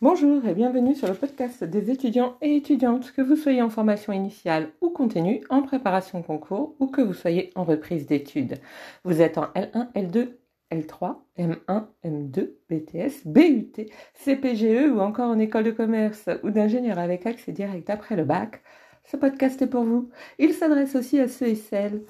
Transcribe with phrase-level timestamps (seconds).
[0.00, 4.12] Bonjour et bienvenue sur le podcast des étudiants et étudiantes, que vous soyez en formation
[4.12, 8.60] initiale ou continue, en préparation concours ou que vous soyez en reprise d'études.
[9.02, 10.28] Vous êtes en L1, L2,
[10.70, 13.72] L3, M1, M2, BTS, BUT,
[14.14, 18.62] CPGE ou encore en école de commerce ou d'ingénieur avec accès direct après le bac.
[19.02, 20.10] Ce podcast est pour vous.
[20.38, 22.04] Il s'adresse aussi à ceux et celles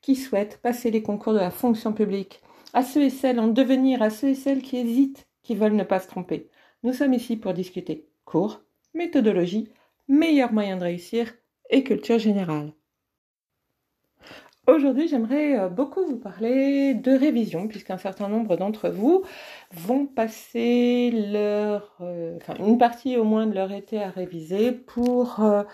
[0.00, 2.42] qui souhaitent passer les concours de la fonction publique,
[2.74, 5.84] à ceux et celles en devenir, à ceux et celles qui hésitent, qui veulent ne
[5.84, 6.50] pas se tromper.
[6.84, 8.60] Nous sommes ici pour discuter cours,
[8.92, 9.68] méthodologie,
[10.08, 11.32] meilleurs moyens de réussir
[11.70, 12.72] et culture générale.
[14.66, 19.22] Aujourd'hui, j'aimerais euh, beaucoup vous parler de révision, puisqu'un certain nombre d'entre vous
[19.72, 25.64] vont passer leur, euh, une partie au moins de leur été à réviser pour euh,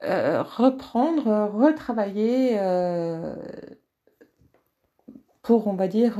[0.00, 2.58] reprendre, retravailler
[5.42, 6.14] pour, on va dire,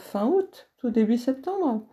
[0.00, 1.86] fin août, tout début septembre.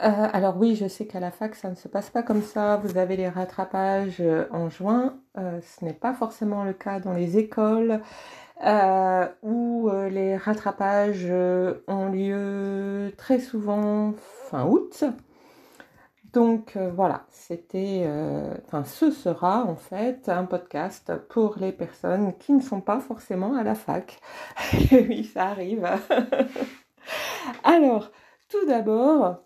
[0.00, 2.78] Euh, alors oui, je sais qu'à la fac, ça ne se passe pas comme ça.
[2.78, 5.18] Vous avez les rattrapages euh, en juin.
[5.38, 8.00] Euh, ce n'est pas forcément le cas dans les écoles
[9.42, 11.26] où les rattrapages
[11.88, 14.12] ont lieu très souvent
[14.50, 15.02] fin août.
[16.32, 18.08] Donc voilà, c'était,
[18.66, 23.56] enfin ce sera en fait un podcast pour les personnes qui ne sont pas forcément
[23.56, 24.20] à la fac.
[24.92, 25.88] oui, ça arrive.
[27.64, 28.12] Alors,
[28.48, 29.42] tout d'abord,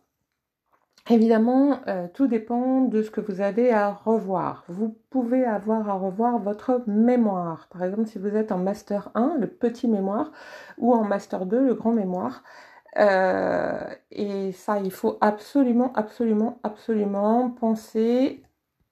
[1.08, 4.64] Évidemment, euh, tout dépend de ce que vous avez à revoir.
[4.68, 7.68] Vous pouvez avoir à revoir votre mémoire.
[7.70, 10.32] Par exemple, si vous êtes en Master 1, le petit mémoire,
[10.78, 12.42] ou en Master 2, le grand mémoire.
[12.98, 13.78] Euh,
[14.10, 18.42] et ça, il faut absolument, absolument, absolument penser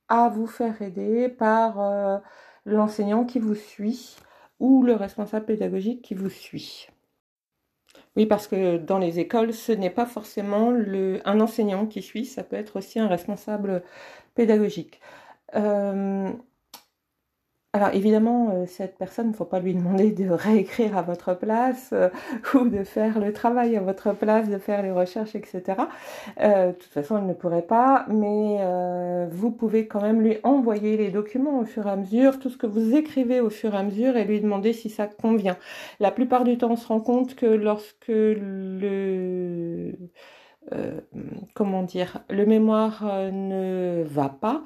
[0.09, 2.19] à vous faire aider par euh,
[2.67, 4.17] l'enseignant qui vous suit
[4.61, 6.89] ou le responsable pédagogique qui vous suit.
[8.17, 12.25] Oui, parce que dans les écoles, ce n'est pas forcément le, un enseignant qui suit,
[12.27, 13.83] ça peut être aussi un responsable
[14.35, 15.01] pédagogique.
[15.57, 16.33] Euh,
[17.75, 21.35] alors évidemment, euh, cette personne, il ne faut pas lui demander de réécrire à votre
[21.35, 22.09] place euh,
[22.55, 25.63] ou de faire le travail à votre place, de faire les recherches, etc.
[26.41, 28.61] Euh, de toute façon, elle ne pourrait pas, mais
[29.33, 32.57] vous pouvez quand même lui envoyer les documents au fur et à mesure, tout ce
[32.57, 35.57] que vous écrivez au fur et à mesure et lui demander si ça convient.
[35.99, 39.95] La plupart du temps, on se rend compte que lorsque le...
[41.55, 44.63] comment dire, le mémoire ne va pas,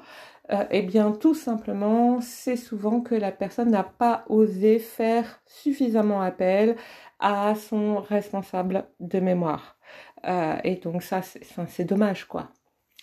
[0.51, 6.21] euh, eh bien, tout simplement, c'est souvent que la personne n'a pas osé faire suffisamment
[6.21, 6.75] appel
[7.19, 9.77] à son responsable de mémoire.
[10.25, 12.49] Euh, et donc ça, c'est dommage, quoi.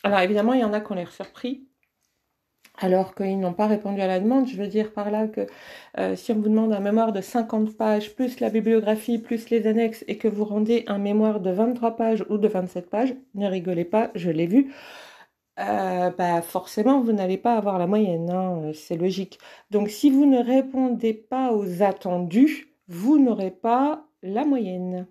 [0.03, 1.67] Alors évidemment, il y en a qui ont l'air surpris,
[2.79, 4.47] alors qu'ils n'ont pas répondu à la demande.
[4.47, 5.47] Je veux dire par là que
[5.99, 9.67] euh, si on vous demande un mémoire de 50 pages, plus la bibliographie, plus les
[9.67, 13.47] annexes, et que vous rendez un mémoire de 23 pages ou de 27 pages, ne
[13.49, 14.73] rigolez pas, je l'ai vu,
[15.59, 19.39] euh, bah forcément vous n'allez pas avoir la moyenne, hein, euh, c'est logique.
[19.71, 25.07] Donc si vous ne répondez pas aux attendus, vous n'aurez pas la moyenne.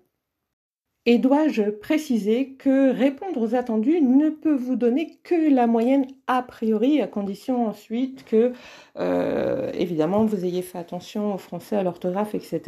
[1.08, 6.42] Et dois-je préciser que répondre aux attendus ne peut vous donner que la moyenne a
[6.42, 8.52] priori, à condition ensuite que,
[8.98, 12.60] euh, évidemment, vous ayez fait attention au français, à l'orthographe, etc.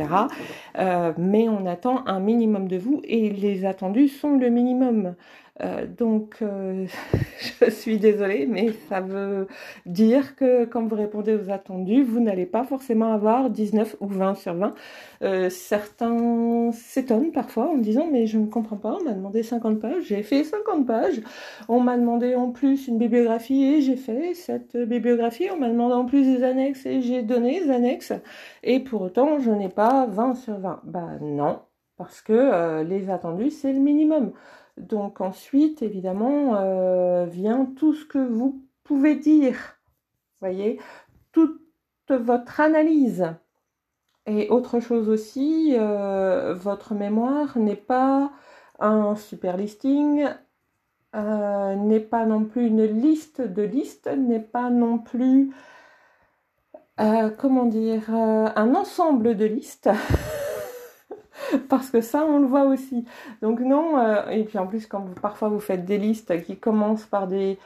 [1.18, 5.16] mais on attend un minimum de vous et les attendus sont le minimum.
[5.60, 6.86] Euh, donc, euh,
[7.60, 9.48] je suis désolée, mais ça veut
[9.86, 14.34] dire que quand vous répondez aux attendus, vous n'allez pas forcément avoir 19 ou 20
[14.36, 14.74] sur 20.
[15.22, 19.42] Euh, certains s'étonnent parfois en me disant, mais je ne comprends pas, on m'a demandé
[19.42, 21.20] 50 pages, j'ai fait 50 pages.
[21.68, 25.48] On m'a demandé en plus une bibliographie et j'ai fait cette bibliographie.
[25.52, 28.12] On m'a demandé en plus des annexes et j'ai donné les annexes.
[28.62, 30.82] Et pour autant, je n'ai pas 20 sur 20.
[30.84, 31.60] Bah non,
[31.96, 34.32] parce que les attendus, c'est le minimum.
[34.78, 39.56] Donc ensuite, évidemment, euh, vient tout ce que vous pouvez dire.
[40.40, 40.80] Voyez,
[41.32, 41.60] toute
[42.08, 43.26] votre analyse.
[44.26, 48.30] Et autre chose aussi, euh, votre mémoire n'est pas
[48.78, 50.26] un super listing,
[51.16, 55.52] euh, n'est pas non plus une liste de listes, n'est pas non plus,
[57.38, 59.90] comment dire, un ensemble de listes.
[61.68, 63.04] parce que ça, on le voit aussi.
[63.42, 66.56] Donc non, euh, et puis en plus, quand vous, parfois vous faites des listes qui
[66.56, 67.58] commencent par des,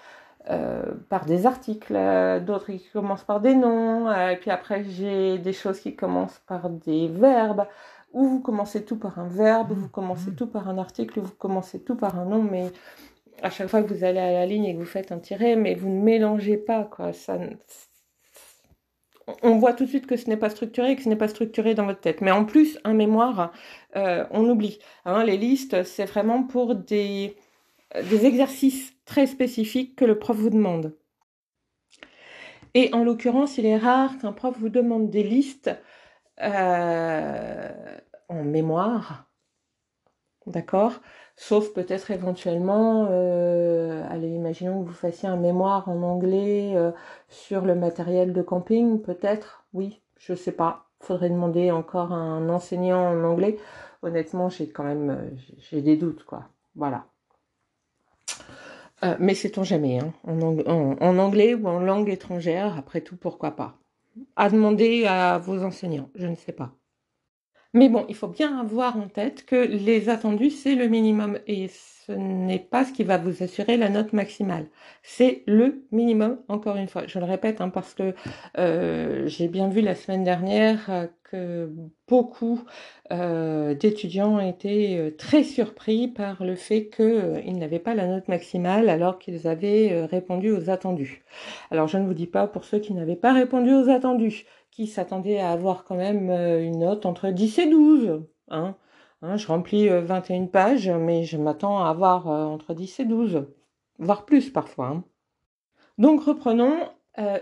[0.50, 5.39] euh, par des articles, euh, d'autres qui commencent par des noms, et puis après j'ai
[5.39, 7.67] des choses qui commencent par des verbes,
[8.12, 10.37] ou vous commencez tout par un verbe, vous commencez mmh.
[10.37, 12.71] tout par un article, vous commencez tout par un nom, mais
[13.43, 15.56] à chaque fois que vous allez à la ligne et que vous faites un tiret,
[15.56, 17.12] mais vous ne mélangez pas, quoi.
[17.12, 17.39] Ça,
[19.43, 21.75] on voit tout de suite que ce n'est pas structuré, que ce n'est pas structuré
[21.75, 22.21] dans votre tête.
[22.21, 23.53] Mais en plus, un mémoire,
[23.97, 24.79] euh, on oublie.
[25.05, 27.37] Hein, les listes, c'est vraiment pour des,
[27.95, 30.97] exercices très spécifiques que le prof vous demande.
[32.75, 35.71] Et en l'occurrence, il est rare qu'un prof vous demande des listes
[36.41, 37.69] euh,
[38.29, 39.31] en mémoire,
[40.47, 41.00] d'accord
[41.37, 46.93] Sauf peut-être éventuellement, euh, allez, imaginons que vous fassiez un mémoire en anglais euh,
[47.29, 50.87] sur le matériel de camping, peut-être, oui, je sais pas.
[51.00, 53.59] Faudrait demander encore à un enseignant en anglais.
[54.03, 56.44] Honnêtement, j'ai quand même, j'ai des doutes, quoi.
[56.77, 57.06] Voilà.
[59.05, 63.77] Euh, mais sait-on jamais, hein, en, anglais ou en langue étrangère, après tout, pourquoi pas?
[64.37, 66.73] À demander à vos enseignants, je ne sais pas.
[67.75, 71.39] Mais bon, il faut bien avoir en tête que les attendus, c'est le minimum.
[71.47, 71.69] Et
[72.07, 74.67] ce n'est pas ce qui va vous assurer la note maximale.
[75.03, 77.03] C'est le minimum, encore une fois.
[77.07, 78.15] Je le répète hein, parce que
[78.59, 81.73] euh, j'ai bien vu la semaine dernière euh, que
[82.09, 82.61] beaucoup
[83.13, 89.19] euh, d'étudiants étaient très surpris par le fait qu'ils n'avaient pas la note maximale alors
[89.19, 91.25] qu'ils avaient répondu aux attendus.
[91.71, 94.87] Alors je ne vous dis pas pour ceux qui n'avaient pas répondu aux attendus qui
[94.87, 98.23] s'attendait à avoir quand même euh, une note entre 10 et 12.
[98.49, 98.75] Hein.
[99.23, 103.05] Hein, je remplis 21 euh, pages, mais je m'attends à avoir euh, entre 10 et
[103.05, 103.47] 12,
[103.99, 104.89] voire plus parfois.
[104.89, 105.05] Hein.
[105.99, 106.77] Donc reprenons,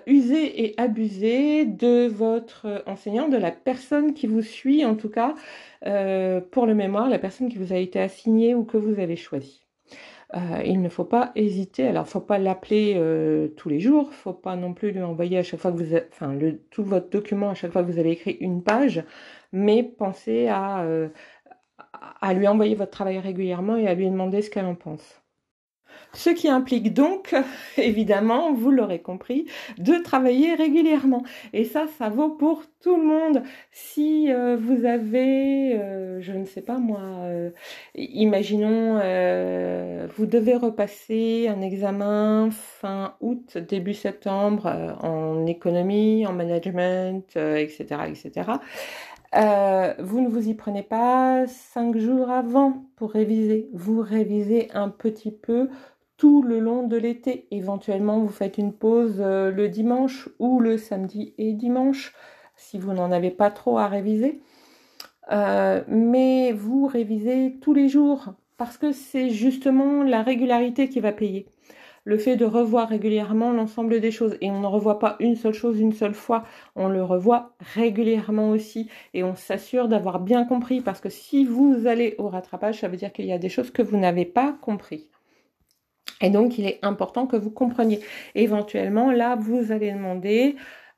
[0.06, 5.34] usez et abusez de votre enseignant, de la personne qui vous suit en tout cas,
[6.50, 9.60] pour le mémoire, la personne qui vous a été assignée ou que vous avez choisi.
[10.36, 11.86] Euh, il ne faut pas hésiter.
[11.86, 14.12] Alors, faut pas l'appeler euh, tous les jours.
[14.12, 17.10] Faut pas non plus lui envoyer à chaque fois que vous, enfin, le, tout votre
[17.10, 19.02] document à chaque fois que vous avez écrit une page,
[19.52, 21.08] mais pensez à, euh,
[22.20, 25.20] à lui envoyer votre travail régulièrement et à lui demander ce qu'elle en pense.
[26.12, 27.34] Ce qui implique donc,
[27.76, 29.46] évidemment, vous l'aurez compris,
[29.78, 31.22] de travailler régulièrement.
[31.52, 33.42] Et ça, ça vaut pour tout le monde.
[33.70, 37.50] Si euh, vous avez, euh, je ne sais pas moi, euh,
[37.94, 38.94] imaginons,
[40.16, 48.50] vous devez repasser un examen fin août, début septembre en économie, en management, etc., etc.
[49.32, 53.68] vous ne vous y prenez pas cinq jours avant pour réviser.
[53.72, 55.68] Vous révisez un petit peu
[56.20, 57.46] tout le long de l'été.
[57.50, 62.14] Éventuellement, vous faites une pause euh, le dimanche ou le samedi et dimanche
[62.56, 64.42] si vous n'en avez pas trop à réviser.
[65.32, 71.12] Euh, mais vous révisez tous les jours parce que c'est justement la régularité qui va
[71.12, 71.46] payer.
[72.10, 75.54] Le fait de revoir régulièrement l'ensemble des choses et on ne revoit pas une seule
[75.54, 76.42] chose une seule fois,
[76.74, 81.86] on le revoit régulièrement aussi et on s'assure d'avoir bien compris parce que si vous
[81.86, 84.56] allez au rattrapage, ça veut dire qu'il y a des choses que vous n'avez pas
[84.60, 85.06] compris.
[86.20, 88.00] Et donc, il est important que vous compreniez.
[88.34, 90.56] Éventuellement, là, vous allez demander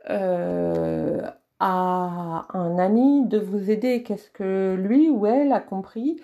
[0.08, 1.20] euh,
[1.60, 4.02] à un ami de vous aider.
[4.02, 6.16] Qu'est-ce que lui ou elle a compris?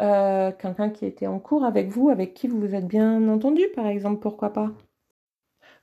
[0.00, 3.62] Euh, Quelqu'un qui était en cours avec vous, avec qui vous vous êtes bien entendu,
[3.74, 4.70] par exemple, pourquoi pas?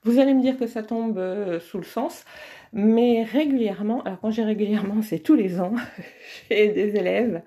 [0.04, 2.24] Vous allez me dire que ça tombe euh, sous le sens,
[2.72, 5.74] mais régulièrement, alors quand j'ai régulièrement, c'est tous les ans,
[6.50, 7.42] j'ai des élèves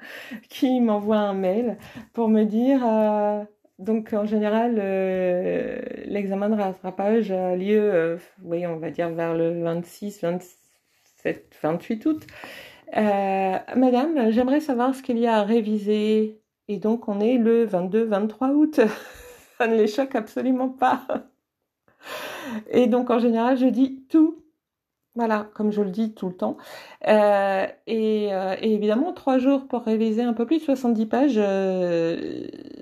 [0.49, 1.77] qui m'envoient un mail
[2.13, 2.81] pour me dire
[3.79, 9.33] donc en général, euh, l'examen de rattrapage a lieu, euh, oui, on va dire vers
[9.35, 12.27] le 26, 27, 28 août.
[12.95, 16.39] Euh, madame, j'aimerais savoir ce qu'il y a à réviser.
[16.67, 18.79] Et donc on est le 22, 23 août.
[19.57, 21.05] Ça ne les choque absolument pas.
[22.69, 24.41] Et donc en général, je dis tout.
[25.15, 26.57] Voilà, comme je le dis tout le temps.
[27.07, 28.29] et,
[28.61, 31.39] évidemment, trois jours pour réviser un peu plus, 70 pages,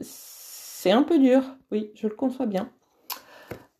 [0.02, 2.72] c'est un peu dur, oui, je le conçois bien.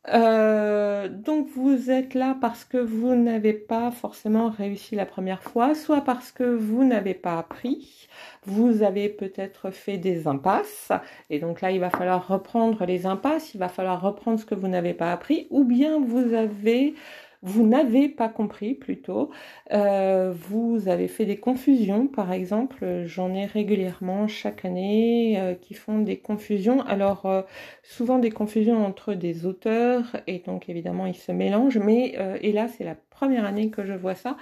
[0.10, 5.76] Euh, donc vous êtes là parce que vous n'avez pas forcément réussi la première fois,
[5.76, 8.10] soit parce que vous n'avez pas appris,
[8.46, 10.92] vous avez peut-être fait des impasses,
[11.30, 14.56] et donc là il va falloir reprendre les impasses, il va falloir reprendre ce que
[14.56, 16.96] vous n'avez pas appris, ou bien vous avez
[17.44, 19.30] vous n'avez pas compris plutôt,
[19.74, 25.74] euh, vous avez fait des confusions, par exemple, j'en ai régulièrement chaque année euh, qui
[25.74, 27.42] font des confusions, alors euh,
[27.84, 32.68] souvent des confusions entre des auteurs, et donc évidemment ils se mélangent, mais et là
[32.70, 34.38] c'est la première année que je vois ça,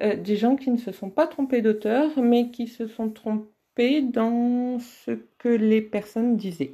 [0.00, 4.78] des gens qui ne se sont pas trompés d'auteur, mais qui se sont trompés dans
[4.78, 6.72] ce que les personnes disaient.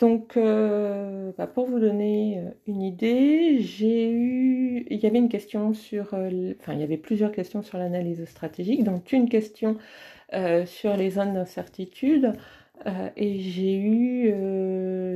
[0.00, 5.28] Donc, euh, bah, pour vous donner euh, une idée, j'ai eu, il y avait une
[5.28, 9.76] question sur, euh, enfin, il y avait plusieurs questions sur l'analyse stratégique, donc une question
[10.66, 12.34] sur les zones d'incertitude,
[13.16, 14.32] et j'ai eu,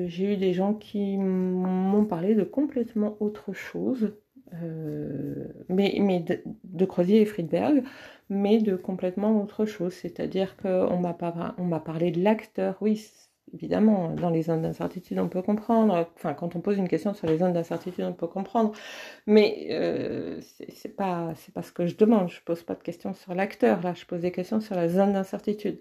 [0.09, 4.13] j'ai eu des gens qui m'ont parlé de complètement autre chose,
[5.69, 7.85] mais, mais de, de, Crozier et Friedberg,
[8.29, 12.97] mais de complètement autre chose, c'est-à-dire qu'on m'a parlé de l'acteur, oui
[13.55, 16.09] évidemment, dans les zones d'incertitude, on peut comprendre.
[16.17, 18.73] Enfin, quand on pose une question sur les zones d'incertitude, on peut comprendre.
[19.27, 22.29] Mais euh, c'est pas, ce que je demande.
[22.29, 23.81] Je pose pas de questions sur l'acteur.
[23.83, 25.79] Là, je pose des questions sur la zone d'incertitude.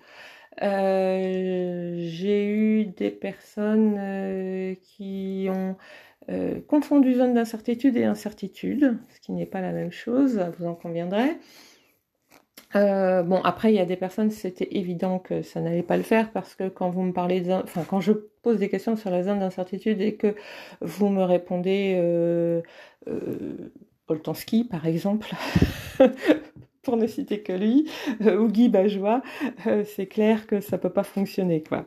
[0.61, 5.75] Euh, j'ai eu des personnes euh, qui ont
[6.29, 10.75] euh, confondu zone d'incertitude et incertitude, ce qui n'est pas la même chose, vous en
[10.75, 11.37] conviendrez.
[12.75, 16.03] Euh, bon, après, il y a des personnes, c'était évident que ça n'allait pas le
[16.03, 19.23] faire parce que quand vous me parlez, enfin, quand je pose des questions sur la
[19.23, 20.35] zone d'incertitude et que
[20.81, 22.61] vous me répondez euh,
[23.07, 23.71] euh,
[24.69, 25.31] par exemple,
[26.83, 27.89] pour ne citer que lui,
[28.21, 29.21] euh, ou Guy Bajois,
[29.67, 31.85] euh, c'est clair que ça peut pas fonctionner, quoi.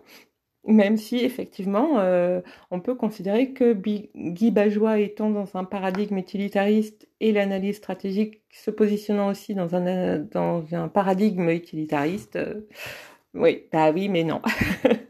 [0.67, 2.41] Même si effectivement, euh,
[2.73, 8.73] on peut considérer que Guy Bajois étant dans un paradigme utilitariste et l'analyse stratégique se
[8.73, 12.67] positionnant aussi dans un, dans un paradigme utilitariste, euh,
[13.35, 14.43] oui, bah oui, mais non.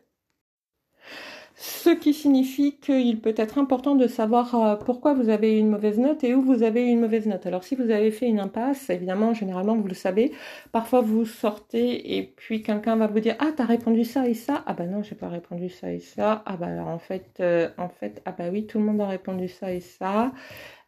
[1.59, 5.99] Ce qui signifie qu'il peut être important de savoir euh, pourquoi vous avez une mauvaise
[5.99, 7.47] note et où vous avez une mauvaise note.
[7.47, 10.33] Alors si vous avez fait une impasse, évidemment, généralement, vous le savez,
[10.71, 14.65] parfois vous sortez et puis quelqu'un va vous dire Ah, t'as répondu ça et ça
[14.67, 16.43] Ah bah non, j'ai pas répondu ça et ça.
[16.45, 19.07] Ah bah alors en fait, euh, en fait, ah bah oui, tout le monde a
[19.07, 20.33] répondu ça et ça.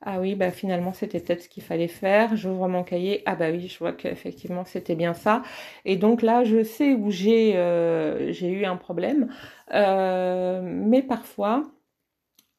[0.03, 2.37] Ah oui, bah finalement c'était peut-être ce qu'il fallait faire.
[2.37, 3.23] J'ouvre mon cahier.
[3.27, 5.43] Ah bah oui, je vois qu'effectivement c'était bien ça.
[5.85, 9.29] Et donc là, je sais où j'ai euh, j'ai eu un problème.
[9.73, 11.71] Euh, mais parfois,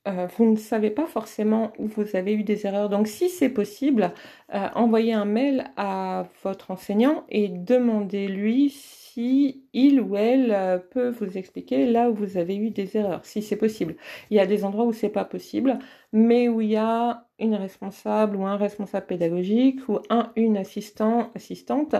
[0.08, 2.89] euh, vous ne savez pas forcément où vous avez eu des erreurs.
[2.89, 4.13] Donc si c'est possible,
[4.53, 11.10] euh, envoyez un mail à votre enseignant et demandez-lui si il ou elle euh, peut
[11.10, 13.96] vous expliquer là où vous avez eu des erreurs, si c'est possible.
[14.32, 15.77] Il y a des endroits où c'est pas possible,
[16.13, 21.29] mais où il y a une responsable ou un responsable pédagogique ou un une assistant
[21.36, 21.96] assistante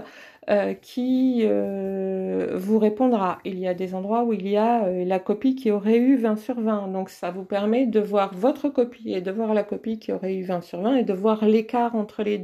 [0.50, 3.40] euh, qui vous répondra.
[3.46, 6.36] Il y a des endroits où il y a la copie qui aurait eu 20
[6.38, 6.88] sur 20.
[6.90, 10.36] Donc ça vous permet de voir votre copie et de voir la copie qui aurait
[10.36, 12.39] eu 20 sur 20 et de voir l'écart entre les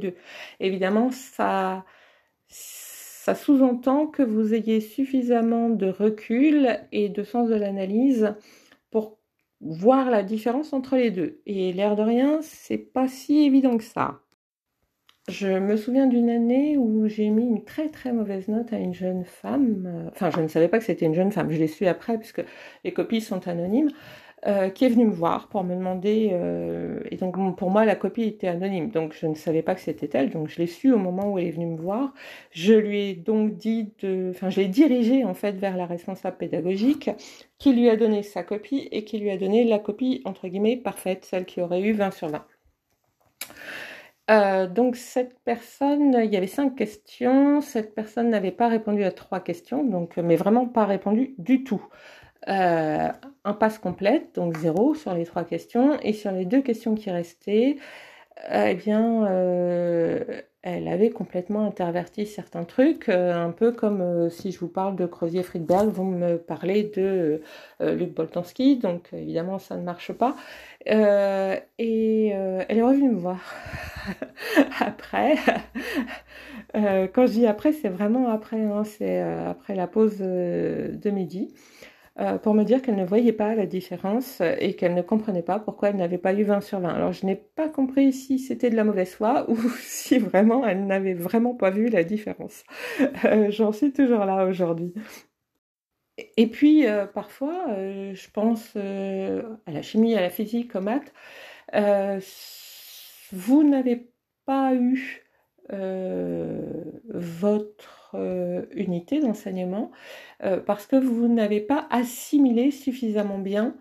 [0.60, 1.84] Évidemment, ça
[2.48, 8.36] ça sous-entend que vous ayez suffisamment de recul et de sens de l'analyse
[8.92, 9.18] pour
[9.60, 11.40] voir la différence entre les deux.
[11.44, 14.20] Et l'air de rien, c'est pas si évident que ça.
[15.28, 18.94] Je me souviens d'une année où j'ai mis une très très mauvaise note à une
[18.94, 20.08] jeune femme.
[20.12, 21.50] Enfin, je ne savais pas que c'était une jeune femme.
[21.50, 22.44] Je l'ai su après puisque
[22.84, 23.90] les copies sont anonymes.
[24.44, 27.96] Euh, qui est venu me voir pour me demander, euh, et donc pour moi la
[27.96, 30.92] copie était anonyme, donc je ne savais pas que c'était elle, donc je l'ai su
[30.92, 32.12] au moment où elle est venue me voir.
[32.50, 36.36] Je lui ai donc dit de, enfin je l'ai dirigée en fait vers la responsable
[36.36, 37.10] pédagogique
[37.58, 40.76] qui lui a donné sa copie et qui lui a donné la copie entre guillemets
[40.76, 42.44] parfaite, celle qui aurait eu 20 sur 20.
[44.30, 47.60] Euh, donc cette personne, il y avait cinq questions.
[47.62, 51.82] Cette personne n'avait pas répondu à trois questions, donc mais vraiment pas répondu du tout.
[53.46, 57.10] Un passe complète, donc zéro sur les trois questions, et sur les deux questions qui
[57.10, 57.76] restaient,
[58.50, 64.52] eh bien, euh, elle avait complètement interverti certains trucs, euh, un peu comme euh, si
[64.52, 67.40] je vous parle de Crozier-Friedberg, vous me parlez de
[67.80, 70.36] Luc Boltanski, donc évidemment ça ne marche pas.
[70.86, 73.54] et elle est revenue me voir
[74.80, 75.36] après.
[76.74, 78.82] quand je dis après, c'est vraiment après, hein,
[79.68, 81.54] la pause de midi.
[82.18, 85.58] Euh, pour me dire qu'elle ne voyait pas la différence et qu'elle ne comprenait pas
[85.58, 86.88] pourquoi elle n'avait pas eu 20 sur 20.
[86.88, 90.86] Alors je n'ai pas compris si c'était de la mauvaise foi ou si vraiment elle
[90.86, 92.64] n'avait vraiment pas vu la différence.
[93.24, 94.94] Euh, J'en suis toujours là aujourd'hui.
[96.36, 100.80] Et puis euh, parfois, euh, je pense euh, à la chimie, à la physique, aux
[100.80, 101.12] maths,
[103.32, 104.08] vous n'avez
[104.44, 105.22] pas eu
[107.08, 109.90] votre euh, unité d'enseignement
[110.44, 113.74] euh, parce que vous n'avez pas assimilé suffisamment bien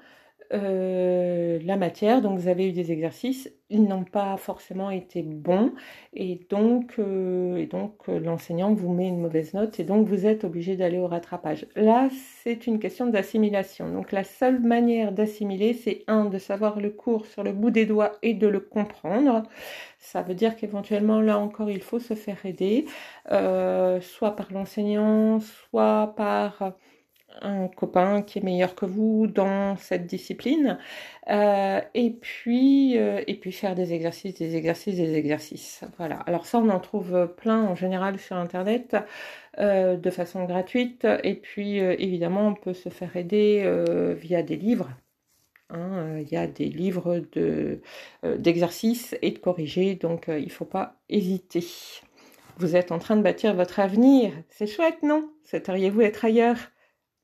[0.53, 5.73] euh, la matière, donc vous avez eu des exercices, ils n'ont pas forcément été bons,
[6.13, 7.65] et donc, euh,
[8.09, 11.67] euh, l'enseignant vous met une mauvaise note, et donc vous êtes obligé d'aller au rattrapage.
[11.75, 12.09] Là,
[12.43, 13.91] c'est une question d'assimilation.
[13.91, 17.85] Donc la seule manière d'assimiler, c'est un, de savoir le cours sur le bout des
[17.85, 19.43] doigts et de le comprendre.
[19.99, 22.85] Ça veut dire qu'éventuellement, là encore, il faut se faire aider,
[23.27, 26.75] soit par l'enseignant, soit par
[27.41, 30.77] un copain qui est meilleur que vous dans cette discipline,
[31.29, 35.83] euh, et puis euh, et puis faire des exercices, des exercices, des exercices.
[35.97, 36.17] Voilà.
[36.27, 38.95] Alors ça, on en trouve plein en général sur internet
[39.59, 43.63] euh, de façon gratuite, et puis évidemment, on peut se faire aider
[44.19, 44.89] via des livres.
[45.71, 47.81] Hein, il y a des livres de
[48.23, 51.65] d'exercices et de corriger, donc il faut pas hésiter.
[52.57, 54.31] Vous êtes en train de bâtir votre avenir.
[54.49, 55.29] C'est chouette, non?
[55.43, 56.71] Souhaiteriez-vous être ailleurs?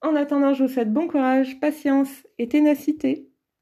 [0.03, 3.30] En attendant, je vous souhaite bon courage, patience et ténacité.